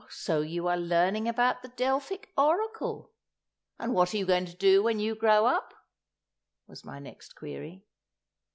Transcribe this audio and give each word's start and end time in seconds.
"So 0.09 0.41
you 0.41 0.65
are 0.65 0.77
learning 0.79 1.27
about 1.27 1.61
the 1.61 1.67
Delphic 1.67 2.29
Oracle. 2.35 3.11
And 3.77 3.93
what 3.93 4.11
are 4.11 4.17
you 4.17 4.25
going 4.25 4.47
to 4.47 4.55
do 4.57 4.81
when 4.81 4.99
you 4.99 5.13
grow 5.13 5.45
up?" 5.45 5.75
was 6.65 6.83
my 6.83 6.97
next 6.97 7.35
query. 7.35 7.85